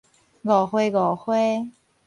[0.41, 1.33] 五花五花